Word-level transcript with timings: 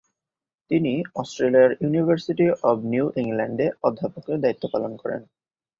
তিনি 0.71 0.91
অস্ট্রেলিয়ার 1.15 1.71
university 1.81 2.47
of 2.63 2.77
New 2.83 3.05
ইংল্যান্ডে 3.15 3.67
অধ্যাপকের 3.83 4.37
দায়িত্ব 4.41 4.63
পালন 4.73 4.91
করেন। 4.97 5.21